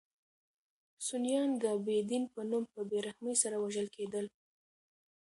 [1.07, 4.25] سنیان د بې دین په نوم په بې رحمۍ سره وژل کېدل.